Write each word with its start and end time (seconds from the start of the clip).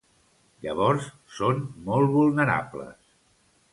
Llavors 0.65 1.09
són 1.39 1.61
molt 1.91 2.13
vulnerables. 2.17 3.15